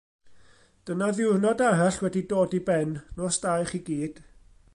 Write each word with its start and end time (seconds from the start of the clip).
Dyna 0.89 1.09
ddiwrnod 1.17 1.61
arall 1.67 2.01
wedi 2.05 2.25
dod 2.33 2.57
i 2.61 2.65
ben, 2.71 2.97
nos 3.19 3.41
da 3.45 3.55
i 3.65 3.69
chi 3.75 3.79
gyd. 3.93 4.15